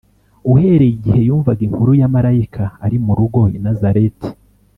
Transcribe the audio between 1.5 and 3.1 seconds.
inkuru ya Marayika ari